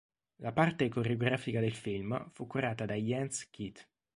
[0.37, 3.87] La parte coreografica del film fu curata da Jens Keith.